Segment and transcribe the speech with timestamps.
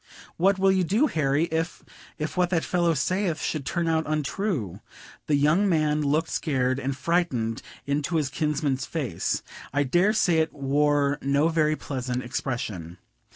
[0.37, 1.83] "What will you do, Harry, if
[2.17, 4.79] if what that fellow saith should turn out untrue?"
[5.27, 10.53] The young man looked scared and frightened into his kinsman's face; I dare say it
[10.53, 12.97] wore no very pleasant expression.